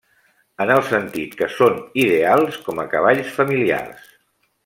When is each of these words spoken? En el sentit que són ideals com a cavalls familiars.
En 0.63 0.71
el 0.75 0.79
sentit 0.87 1.35
que 1.41 1.49
són 1.57 1.77
ideals 2.05 2.57
com 2.69 2.83
a 2.85 2.87
cavalls 2.95 3.31
familiars. 3.39 4.09